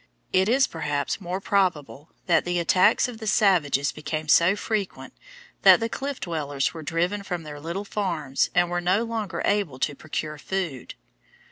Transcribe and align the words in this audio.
It 0.33 0.49
is, 0.49 0.65
perhaps, 0.65 1.21
more 1.21 1.39
probable 1.39 2.09
that 2.25 2.43
the 2.43 2.57
attacks 2.57 3.07
of 3.07 3.19
the 3.19 3.27
savages 3.27 3.91
became 3.91 4.27
so 4.27 4.55
frequent 4.55 5.13
that 5.61 5.79
the 5.79 5.89
Cliff 5.89 6.19
Dwellers 6.19 6.73
were 6.73 6.81
driven 6.81 7.21
from 7.21 7.43
their 7.43 7.59
little 7.59 7.85
farms 7.85 8.49
and 8.55 8.71
were 8.71 8.81
no 8.81 9.03
longer 9.03 9.43
able 9.45 9.77
to 9.77 9.93
procure 9.93 10.39
food. 10.39 10.95